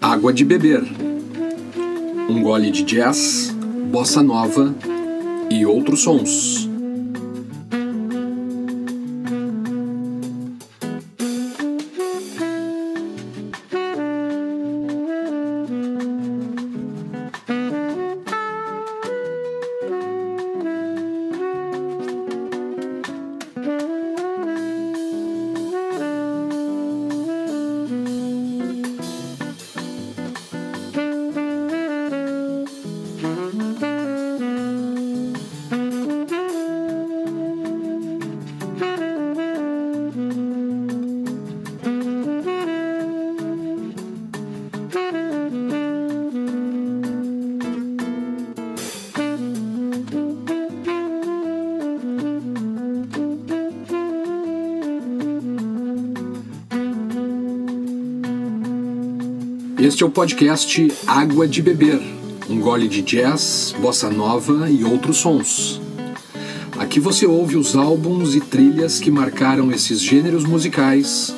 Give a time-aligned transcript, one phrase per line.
[0.00, 0.84] Água de beber.
[2.30, 3.50] Um gole de jazz,
[3.90, 4.72] bossa nova
[5.50, 6.67] e outros sons.
[59.98, 62.00] Este é o podcast Água de Beber,
[62.48, 65.80] um gole de jazz, bossa nova e outros sons.
[66.78, 71.34] Aqui você ouve os álbuns e trilhas que marcaram esses gêneros musicais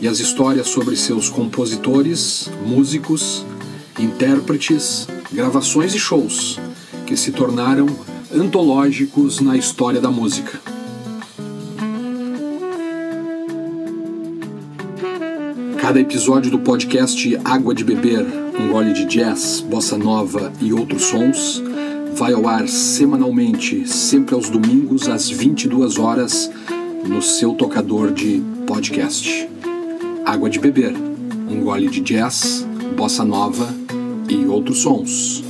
[0.00, 3.44] e as histórias sobre seus compositores, músicos,
[3.98, 6.60] intérpretes, gravações e shows
[7.04, 7.88] que se tornaram
[8.32, 10.69] antológicos na história da música.
[15.90, 18.24] Cada episódio do podcast Água de Beber,
[18.56, 21.60] um gole de jazz, bossa nova e outros sons,
[22.14, 26.48] vai ao ar semanalmente, sempre aos domingos às 22 horas,
[27.04, 29.48] no seu tocador de podcast.
[30.24, 30.94] Água de Beber,
[31.48, 32.64] um gole de jazz,
[32.96, 33.66] bossa nova
[34.28, 35.49] e outros sons.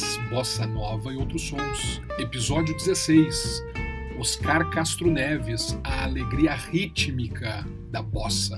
[0.00, 2.00] Jazz, bossa nova e outros sons.
[2.18, 3.64] Episódio 16.
[4.18, 8.56] Oscar Castro Neves, a alegria rítmica da bossa.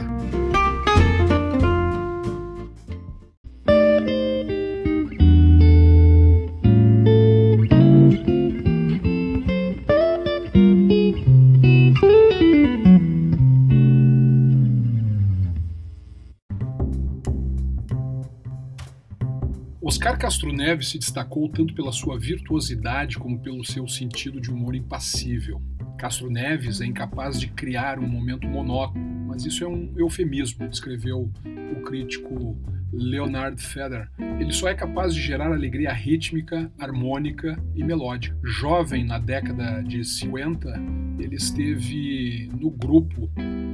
[20.22, 25.60] Castro Neves se destacou tanto pela sua virtuosidade como pelo seu sentido de humor impassível.
[25.99, 31.28] Castro Neves é incapaz de criar um momento monótono, mas isso é um eufemismo, escreveu
[31.77, 32.56] o crítico
[32.93, 34.09] Leonard Feather.
[34.38, 38.38] Ele só é capaz de gerar alegria rítmica, harmônica e melódica.
[38.44, 40.72] Jovem na década de 50,
[41.19, 43.28] ele esteve no grupo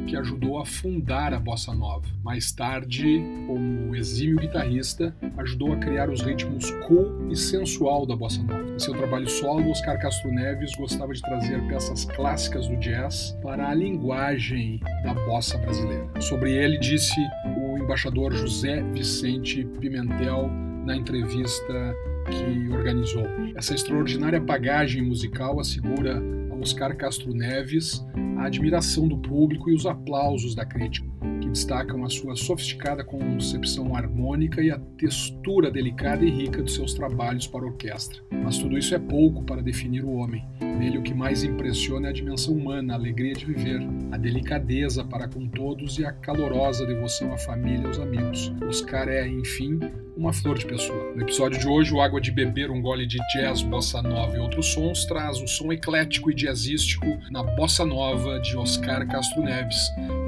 [0.08, 2.06] que ajudou a fundar a bossa nova.
[2.24, 8.42] Mais tarde, como exímio guitarrista, ajudou a criar os ritmos cool e sensual da bossa
[8.42, 8.64] nova.
[8.74, 13.68] Em seu trabalho solo, Oscar Castro Neves gostava de trazer peças clássicas do jazz para
[13.68, 16.08] a linguagem da bossa brasileira.
[16.20, 17.20] Sobre ele disse
[17.58, 20.48] o embaixador José Vicente Pimentel
[20.86, 21.94] na entrevista
[22.30, 23.26] que organizou.
[23.54, 26.22] Essa extraordinária bagagem musical assegura
[26.60, 28.04] Oscar Castro Neves
[28.38, 31.08] a admiração do público e os aplausos da crítica,
[31.40, 36.94] que destacam a sua sofisticada concepção harmônica e a textura delicada e rica dos seus
[36.94, 38.22] trabalhos para orquestra.
[38.30, 40.44] Mas tudo isso é pouco para definir o homem.
[40.60, 43.80] Nele, o que mais impressiona é a dimensão humana, a alegria de viver,
[44.12, 48.52] a delicadeza para com todos e a calorosa devoção à família e aos amigos.
[48.68, 49.80] Oscar é, enfim,
[50.18, 51.14] uma flor de pessoa.
[51.14, 54.40] No episódio de hoje, o Água de Beber, um gole de jazz, bossa nova e
[54.40, 59.78] outros sons, traz o som eclético e jazzístico na bossa nova de Oscar Castro Neves,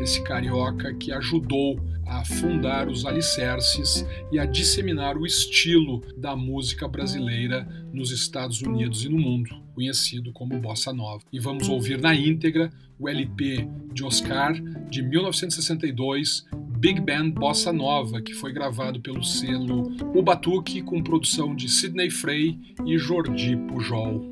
[0.00, 6.88] esse carioca que ajudou a fundar os alicerces e a disseminar o estilo da música
[6.88, 11.22] brasileira nos Estados Unidos e no mundo, conhecido como bossa nova.
[11.32, 12.68] E vamos ouvir na íntegra
[12.98, 14.52] o LP de Oscar
[14.90, 16.46] de 1962,
[16.78, 22.10] Big Band Bossa Nova, que foi gravado pelo selo O Batuque com produção de Sidney
[22.10, 24.29] Frey e Jordi Pujol.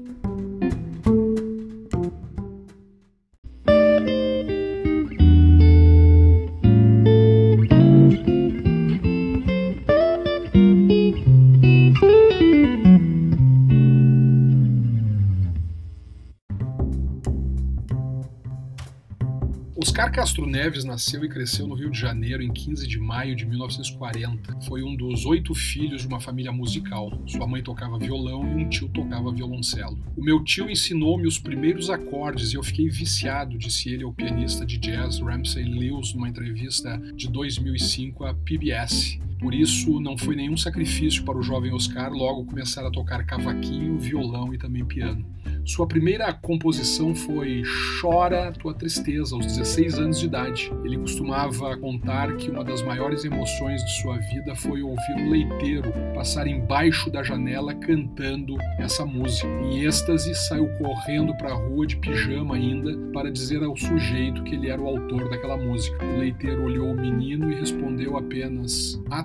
[20.29, 24.61] Castro Neves nasceu e cresceu no Rio de Janeiro em 15 de maio de 1940.
[24.67, 27.11] Foi um dos oito filhos de uma família musical.
[27.27, 29.99] Sua mãe tocava violão e um tio tocava violoncelo.
[30.15, 34.67] O meu tio ensinou-me os primeiros acordes e eu fiquei viciado, disse ele ao pianista
[34.67, 39.19] de jazz Ramsey Lewis numa entrevista de 2005 à PBS.
[39.39, 43.99] Por isso, não foi nenhum sacrifício para o jovem Oscar logo começar a tocar cavaquinho,
[43.99, 45.25] violão e também piano.
[45.69, 47.63] Sua primeira composição foi
[48.01, 50.73] Chora Tua Tristeza, aos 16 anos de idade.
[50.83, 55.93] Ele costumava contar que uma das maiores emoções de sua vida foi ouvir um leiteiro
[56.15, 59.47] passar embaixo da janela cantando essa música.
[59.61, 64.55] Em êxtase, saiu correndo para a rua de pijama ainda para dizer ao sujeito que
[64.55, 66.03] ele era o autor daquela música.
[66.03, 69.23] O leiteiro olhou o menino e respondeu apenas: Ah,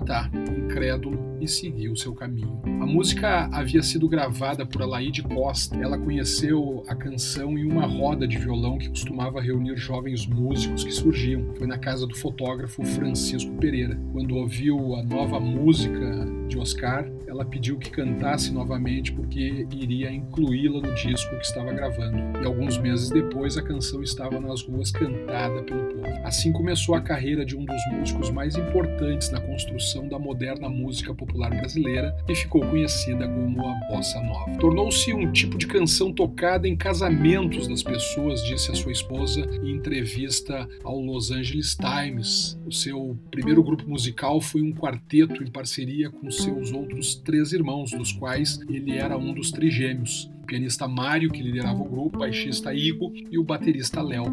[0.58, 2.60] incrédulo, e seguiu seu caminho.
[2.64, 5.76] A música havia sido gravada por Alaide Costa.
[5.76, 10.90] Ela conheceu a canção em uma roda de violão que costumava reunir jovens músicos que
[10.90, 11.52] surgiam.
[11.54, 13.98] Foi na casa do fotógrafo Francisco Pereira.
[14.12, 20.80] Quando ouviu a nova música de Oscar, ela pediu que cantasse novamente porque iria incluí-la
[20.80, 22.38] no disco que estava gravando.
[22.40, 26.04] E alguns meses depois a canção estava nas ruas cantada pelo povo.
[26.24, 31.14] Assim começou a carreira de um dos músicos mais importantes na construção da moderna música
[31.14, 34.56] popular brasileira e ficou conhecida como a bossa nova.
[34.58, 39.70] Tornou-se um tipo de canção tocada em casamentos das pessoas, disse a sua esposa em
[39.70, 42.58] entrevista ao Los Angeles Times.
[42.66, 47.90] O seu primeiro grupo musical foi um quarteto em parceria com seus outros três irmãos,
[47.90, 52.20] dos quais ele era um dos trigêmeos o pianista Mário, que liderava o grupo, o
[52.20, 54.26] baixista Igor e o baterista Léo.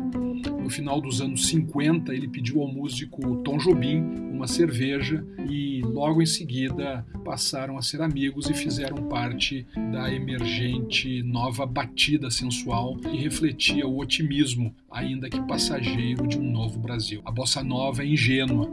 [0.62, 6.22] No final dos anos 50, ele pediu ao músico Tom Jobim uma cerveja e logo
[6.22, 13.16] em seguida passaram a ser amigos e fizeram parte da emergente nova batida sensual que
[13.16, 17.22] refletia o otimismo, ainda que passageiro, de um novo Brasil.
[17.24, 18.70] A bossa nova é ingênua,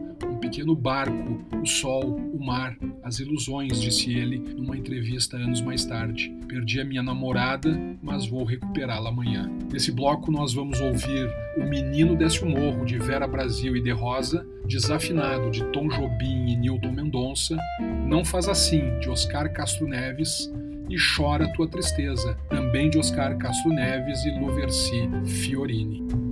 [0.48, 6.34] pequeno barco, o sol, o mar, as ilusões, disse ele numa entrevista anos mais tarde.
[6.48, 9.50] Perdi a minha namorada, mas vou recuperá-la amanhã.
[9.70, 13.90] Nesse bloco nós vamos ouvir O Menino Desce o Morro, de Vera Brasil e De
[13.90, 17.56] Rosa, Desafinado, de Tom Jobim e Newton Mendonça,
[18.06, 20.50] Não Faz Assim, de Oscar Castro Neves,
[20.88, 26.27] e Chora Tua Tristeza, também de Oscar Castro Neves e Luversi Fiorini.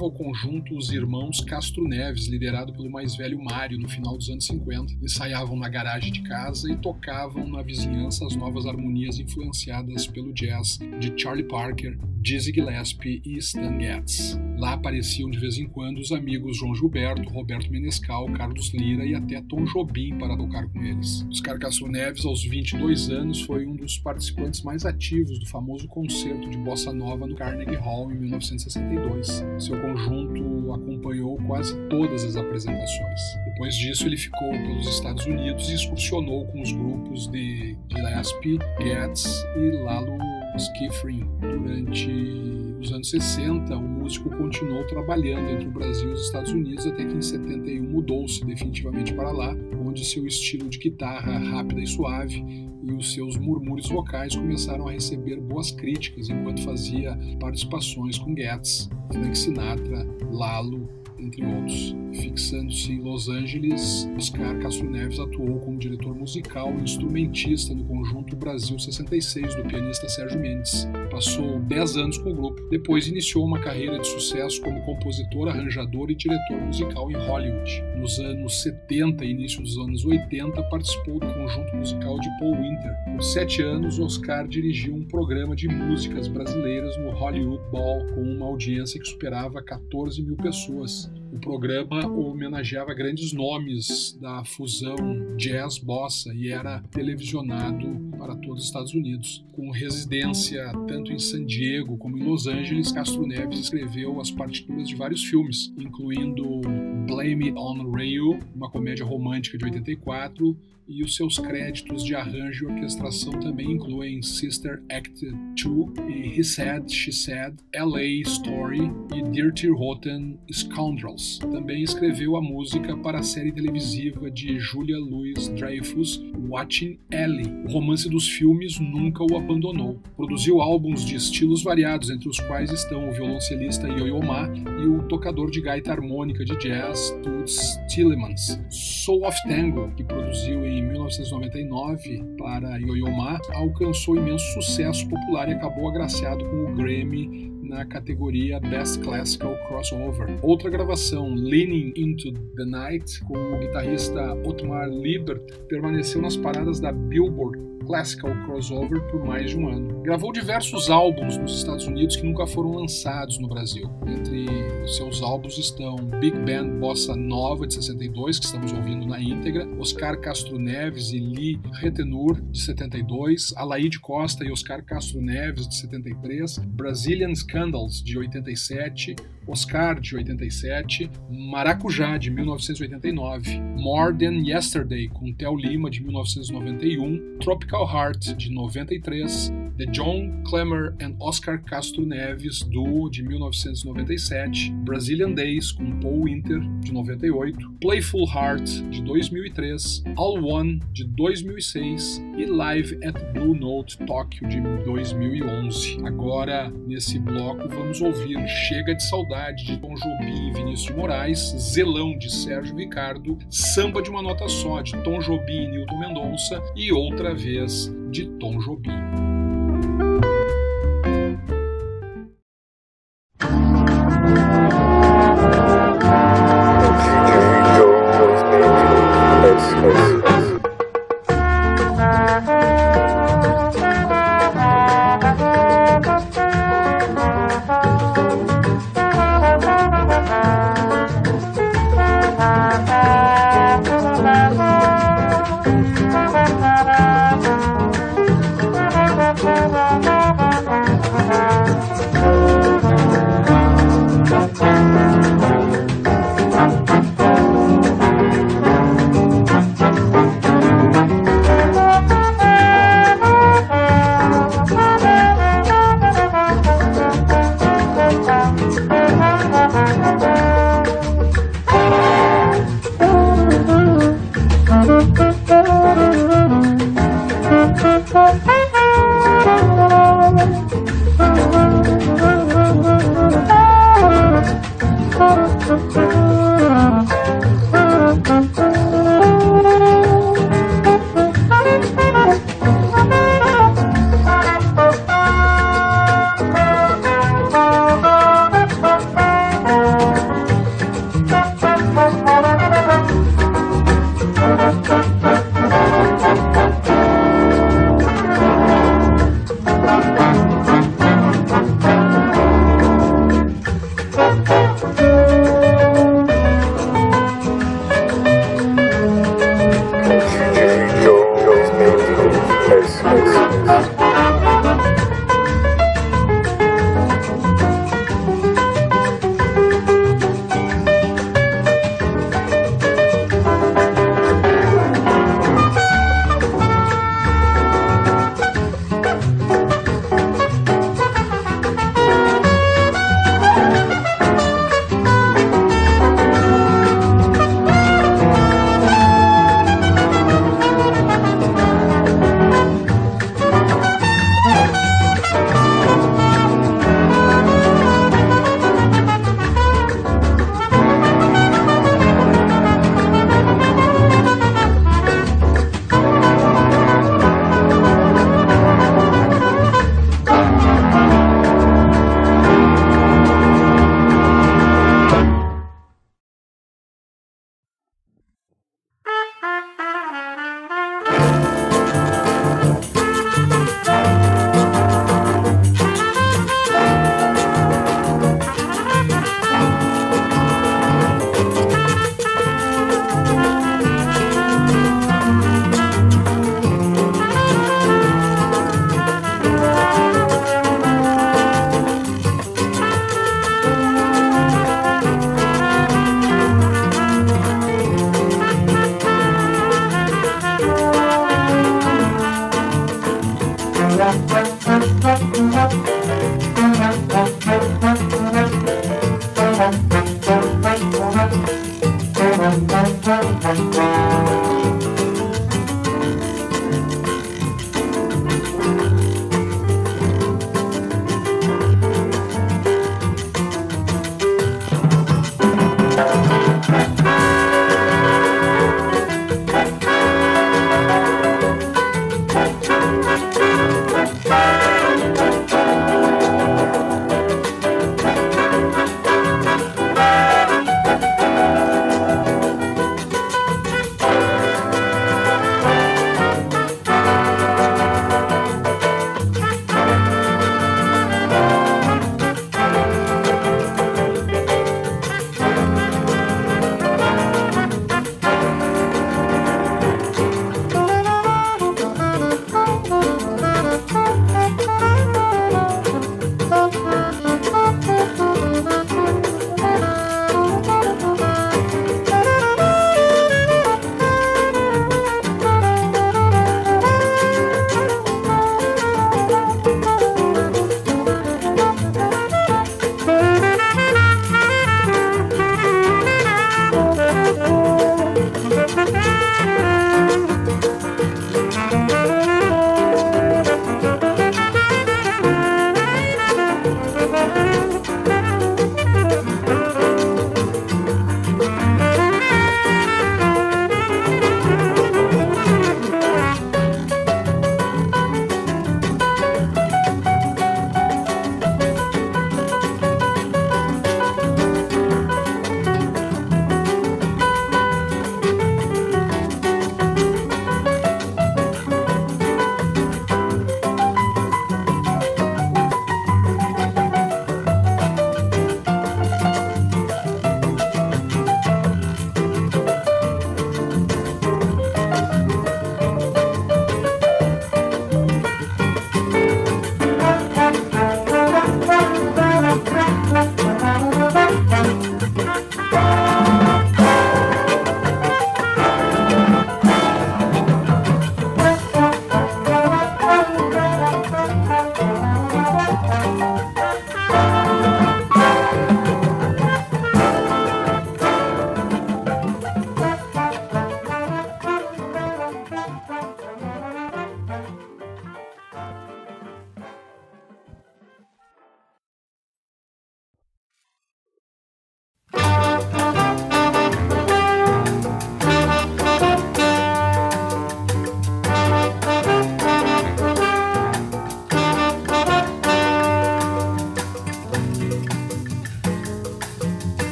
[0.00, 4.30] Integrava o conjunto os irmãos Castro Neves, liderado pelo mais velho Mário, no final dos
[4.30, 4.94] anos 50.
[5.02, 10.78] Ensaiavam na garagem de casa e tocavam na vizinhança as novas harmonias influenciadas pelo jazz
[10.98, 14.39] de Charlie Parker, Dizzy Gillespie e Stan Getz.
[14.60, 19.14] Lá apareciam de vez em quando os amigos João Gilberto, Roberto Menescal, Carlos Lira e
[19.14, 21.26] até Tom Jobim para tocar com eles.
[21.30, 26.50] Oscar Castro Neves, aos 22 anos, foi um dos participantes mais ativos do famoso concerto
[26.50, 29.42] de bossa nova no Carnegie Hall em 1962.
[29.58, 33.20] Seu conjunto acompanhou quase todas as apresentações.
[33.46, 39.42] Depois disso, ele ficou pelos Estados Unidos e excursionou com os grupos de Gillespie, Getz
[39.56, 40.18] e Lalo
[40.58, 46.50] Schifrin durante os anos 60, o músico continuou trabalhando entre o Brasil e os Estados
[46.50, 51.80] Unidos até que em 71 mudou-se definitivamente para lá, onde seu estilo de guitarra rápida
[51.80, 52.42] e suave
[52.82, 58.88] e os seus murmúrios vocais começaram a receber boas críticas enquanto fazia participações com Getz,
[59.12, 61.94] Frank Sinatra, Lalo entre outros.
[62.12, 68.34] Fixando-se em Los Angeles, Oscar Castro Neves atuou como diretor musical e instrumentista no conjunto
[68.36, 70.88] Brasil 66 do pianista Sérgio Mendes.
[71.10, 72.68] Passou 10 anos com o grupo.
[72.68, 77.82] Depois iniciou uma carreira de sucesso como compositor, arranjador e diretor musical em Hollywood.
[77.96, 82.92] Nos anos 70 e início dos anos 80, participou do conjunto musical de Paul Winter.
[83.12, 88.46] Por sete anos, Oscar dirigiu um programa de músicas brasileiras no Hollywood Bowl, com uma
[88.46, 91.10] audiência que superava 14 mil pessoas.
[91.32, 94.96] O programa homenageava grandes nomes da fusão
[95.36, 99.44] jazz-bossa e era televisionado para todos os Estados Unidos.
[99.52, 104.88] Com residência tanto em San Diego como em Los Angeles, Castro Neves escreveu as partituras
[104.88, 106.60] de vários filmes, incluindo
[107.06, 110.56] Blame It on Rio, uma comédia romântica de 84,
[110.90, 115.64] e os seus créditos de arranjo e orquestração também incluem Sister Act 2
[116.08, 121.38] e He Said, She Said, LA Story e Dirty Rotten Scoundrels.
[121.38, 127.52] Também escreveu a música para a série televisiva de Julia Louis-Dreyfus, Watching Ellie.
[127.66, 130.00] O romance dos filmes nunca o abandonou.
[130.16, 134.48] Produziu álbuns de estilos variados, entre os quais estão o violoncelista Yo-Yo Ma
[134.82, 138.60] e o tocador de gaita harmônica de jazz Toots Tillemans.
[138.70, 145.52] Soul of Tango, que produziu em 1999 para Yo-Yo Ma, alcançou imenso sucesso popular e
[145.52, 150.36] acabou agraciado com o Grammy na categoria Best Classical Crossover.
[150.42, 156.90] Outra gravação, Leaning Into the Night, com o guitarrista Otmar Liebert, permaneceu nas paradas da
[156.90, 160.02] Billboard Classical Crossover por mais de um ano.
[160.02, 163.90] Gravou diversos álbuns nos Estados Unidos que nunca foram lançados no Brasil.
[164.06, 164.46] Entre
[164.88, 170.18] seus álbuns estão Big Band Bossa Nova de 62, que estamos ouvindo na íntegra, Oscar
[170.20, 176.58] Castro Neves e Lee Retenur de 72, Alaide Costa e Oscar Castro Neves de 73,
[176.58, 185.56] Brazilian Scandals de 87, Oscar de 87, Maracujá de 1989, More Than Yesterday com Theo
[185.56, 193.08] Lima de 1991, Tropical Heart de 93, The John Clemmer and Oscar Castro Neves Duo
[193.08, 200.80] de 1997, Brazilian Days com Paul Winter de 98, Playful Heart de 2003, All One
[200.92, 205.98] de 2006 e Live at Blue Note Tóquio de 2011.
[206.04, 211.38] Agora, nesse bloco, vamos ouvir Chega de Saudade de Tom Jobim e Vinícius de Moraes,
[211.56, 216.60] Zelão de Sérgio Ricardo, Samba de uma Nota Só de Tom Jobim e Nilton Mendonça
[216.74, 218.90] e Outra Vez de Tom Jobim.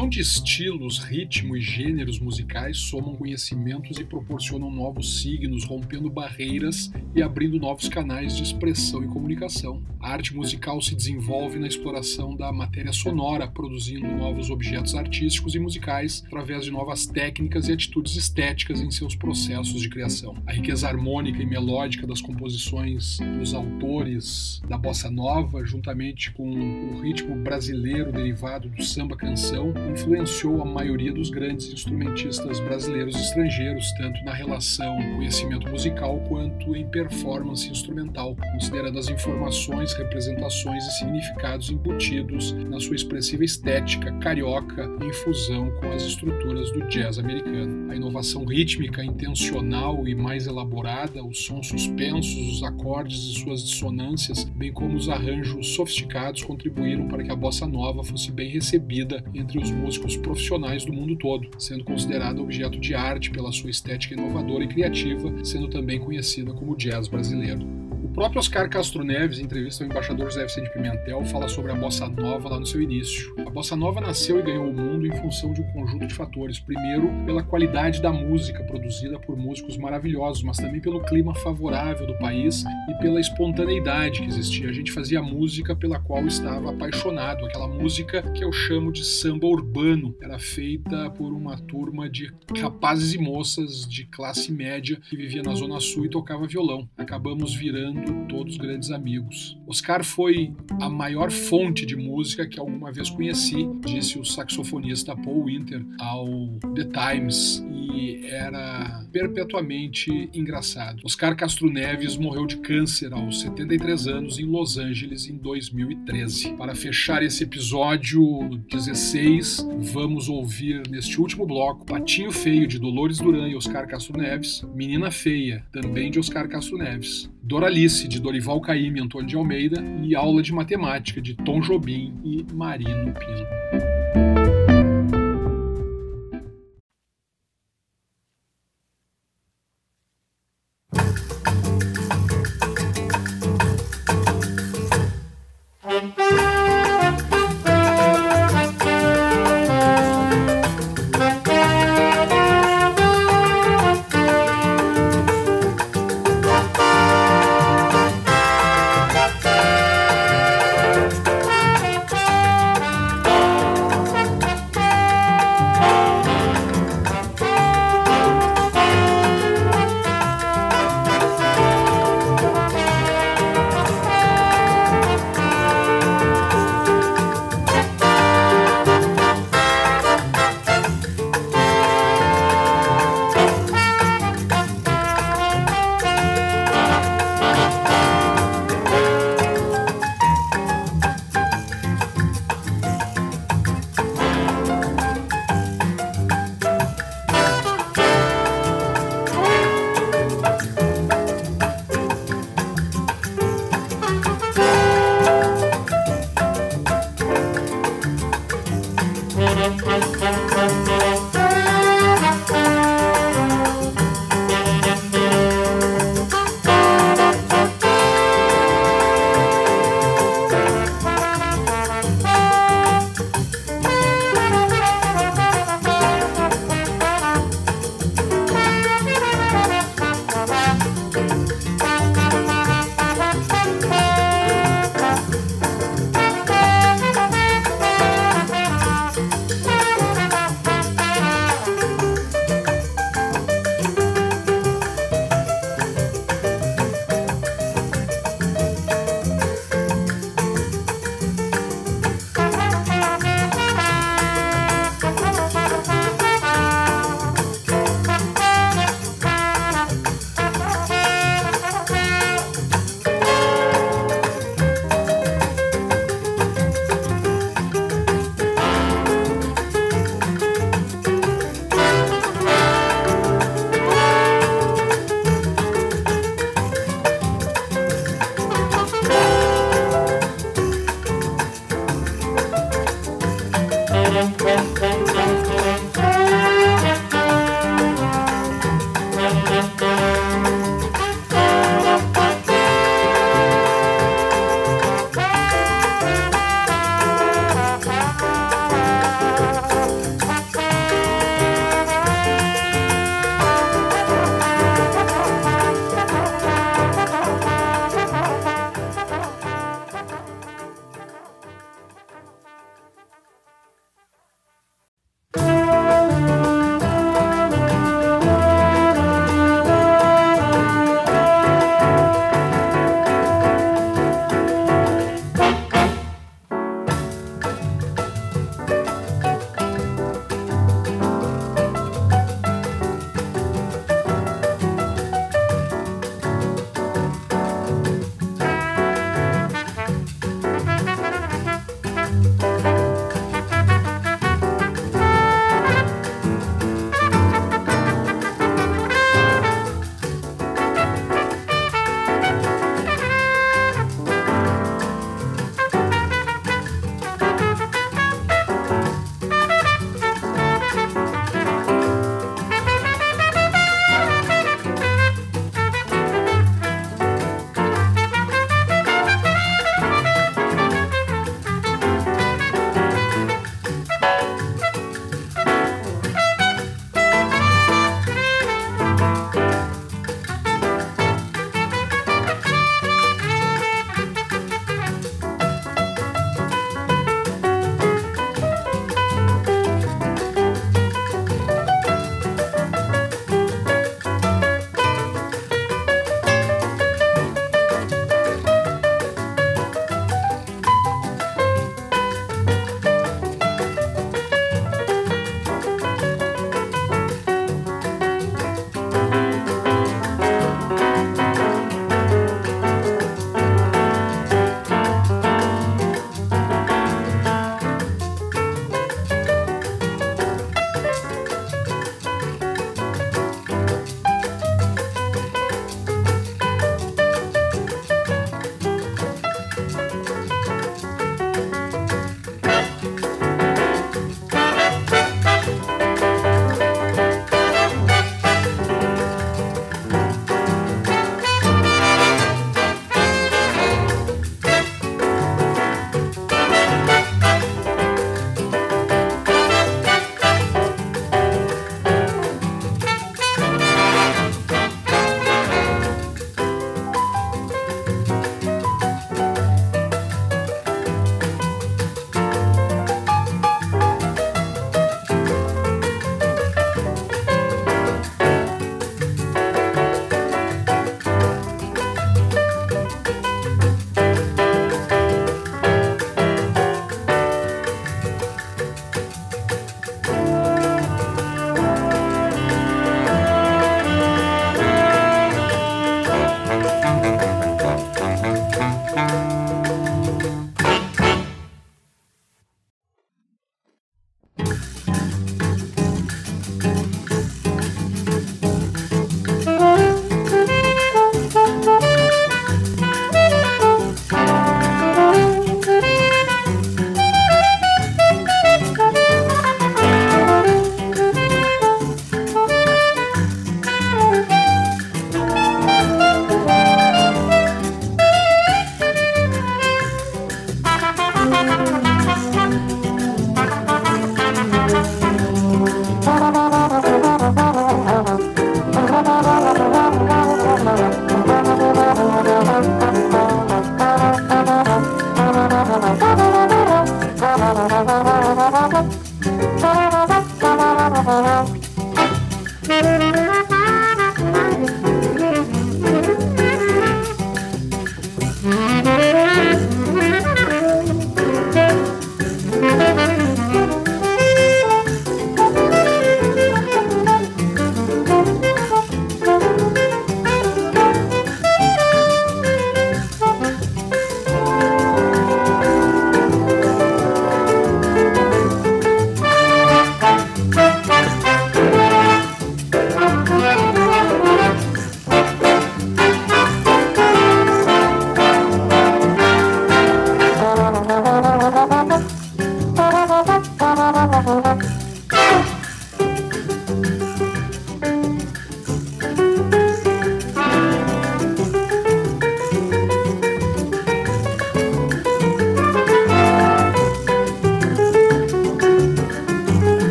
[0.00, 7.22] Somente estilos, ritmo e gêneros musicais somam conhecimentos e proporcionam novos signos, rompendo barreiras e
[7.22, 9.82] abrindo novos canais de expressão e comunicação.
[10.00, 15.58] A arte musical se desenvolve na exploração da matéria sonora, produzindo novos objetos artísticos e
[15.58, 20.34] musicais através de novas técnicas e atitudes estéticas em seus processos de criação.
[20.46, 27.02] A riqueza harmônica e melódica das composições dos autores da bossa nova, juntamente com o
[27.02, 33.92] ritmo brasileiro derivado do samba canção, influenciou a maioria dos grandes instrumentistas brasileiros e estrangeiros,
[33.92, 41.70] tanto na relação conhecimento musical quanto em performance instrumental, considerando as informações, representações e significados
[41.70, 47.90] embutidos na sua expressiva estética carioca em fusão com as estruturas do jazz americano.
[47.90, 54.44] A inovação rítmica intencional e mais elaborada, os sons suspensos, os acordes e suas dissonâncias,
[54.44, 59.58] bem como os arranjos sofisticados contribuíram para que a bossa nova fosse bem recebida entre
[59.58, 64.64] os músicos profissionais do mundo todo, sendo considerada objeto de arte pela sua estética inovadora
[64.64, 67.89] e criativa, sendo também conhecida como jazz brasileiro.
[68.14, 72.08] Próprio Oscar Castro Neves, em entrevista ao embaixador José Vicente Pimentel, fala sobre a bossa
[72.08, 73.32] nova lá no seu início.
[73.46, 76.58] A bossa nova nasceu e ganhou o mundo em função de um conjunto de fatores.
[76.58, 82.18] Primeiro, pela qualidade da música produzida por músicos maravilhosos, mas também pelo clima favorável do
[82.18, 84.68] país e pela espontaneidade que existia.
[84.68, 89.46] A gente fazia música pela qual estava apaixonado, aquela música que eu chamo de samba
[89.46, 90.16] urbano.
[90.20, 95.54] Era feita por uma turma de rapazes e moças de classe média que vivia na
[95.54, 96.88] Zona Sul e tocava violão.
[96.98, 99.58] Acabamos virando todos grandes amigos.
[99.66, 105.44] Oscar foi a maior fonte de música que alguma vez conheci, disse o saxofonista Paul
[105.44, 106.26] Winter ao
[106.74, 111.00] The Times, e era perpetuamente engraçado.
[111.04, 116.52] Oscar Castro Neves morreu de câncer aos 73 anos em Los Angeles em 2013.
[116.52, 118.22] Para fechar esse episódio
[118.70, 124.62] 16, vamos ouvir neste último bloco Patinho Feio de Dolores Duran e Oscar Castro Neves,
[124.74, 130.14] Menina Feia, também de Oscar Castro Neves, Doralice, de Dorival Caymmi Antônio de Almeida, e
[130.14, 133.99] Aula de Matemática, de Tom Jobim e Marino Pino.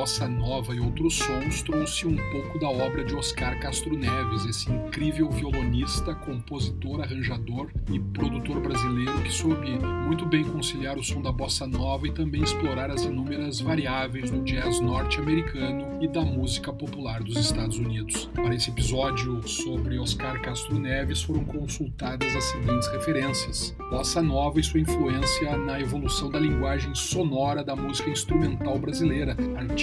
[0.00, 4.72] Bossa nova e outros sons, trouxe um pouco da obra de Oscar Castro Neves, esse
[4.72, 11.30] incrível violonista, compositor, arranjador e produtor brasileiro que soube muito bem conciliar o som da
[11.30, 17.22] bossa nova e também explorar as inúmeras variáveis do jazz norte-americano e da música popular
[17.22, 18.30] dos Estados Unidos.
[18.34, 24.64] Para esse episódio sobre Oscar Castro Neves foram consultadas as seguintes referências: bossa nova e
[24.64, 28.30] sua influência na evolução da linguagem sonora da música instrumental
[28.70, 29.36] instrumental brasileira,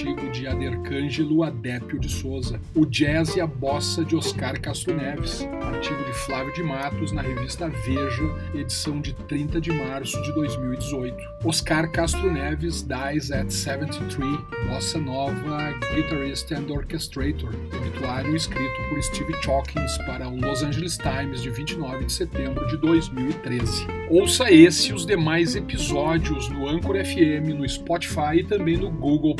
[0.07, 2.59] artigo de Adercângelo Adépio de Souza.
[2.73, 7.21] O jazz e a bossa de Oscar Castro Neves, artigo de Flávio de Matos na
[7.21, 8.23] revista Veja,
[8.55, 11.15] edição de 30 de março de 2018.
[11.43, 14.29] Oscar Castro Neves dies at 73,
[14.69, 21.41] bossa nova, guitarist and orchestrator, obituário escrito por Steve Chalkins para o Los Angeles Times
[21.41, 23.85] de 29 de setembro de 2013.
[24.09, 29.35] Ouça esse e os demais episódios no Anchor FM, no Spotify e também no Google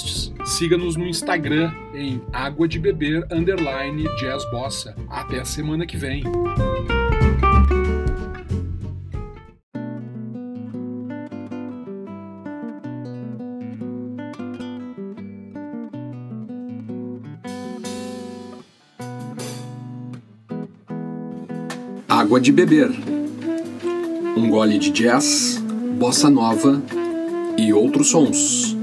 [0.00, 0.32] Podcasts.
[0.44, 4.94] Siga-nos no Instagram em Água de Beber Underline Jazz Bossa.
[5.08, 6.22] Até a semana que vem.
[22.08, 22.90] Água de beber.
[24.36, 25.62] Um gole de jazz,
[25.98, 26.82] bossa nova
[27.56, 28.79] e outros sons.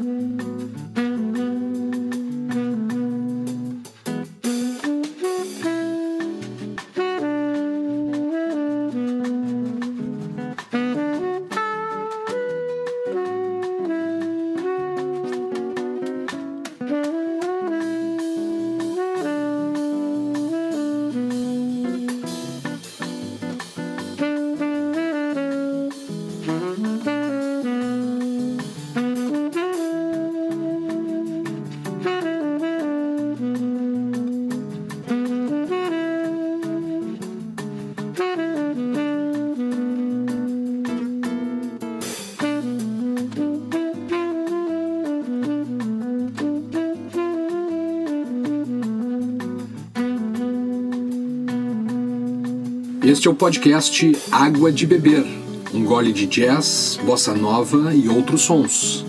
[53.17, 55.25] Este é o podcast Água de Beber,
[55.73, 59.03] um gole de jazz, bossa nova e outros sons.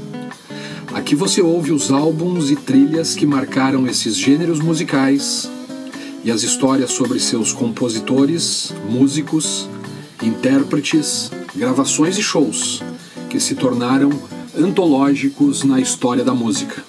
[0.94, 5.50] Aqui você ouve os álbuns e trilhas que marcaram esses gêneros musicais
[6.24, 9.68] e as histórias sobre seus compositores, músicos,
[10.22, 12.82] intérpretes, gravações e shows
[13.28, 14.08] que se tornaram
[14.56, 16.82] antológicos na história da música.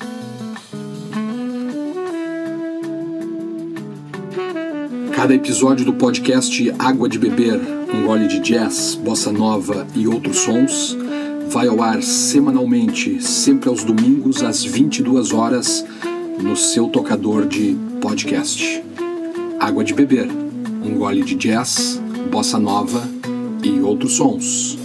[5.19, 7.59] Cada episódio do podcast Água de Beber,
[7.93, 10.97] um gole de jazz, bossa nova e outros sons,
[11.49, 15.85] vai ao ar semanalmente, sempre aos domingos às 22 horas,
[16.41, 18.81] no seu tocador de podcast.
[19.59, 20.29] Água de Beber,
[20.85, 22.01] um gole de jazz,
[22.31, 23.03] bossa nova
[23.61, 24.78] e outros sons.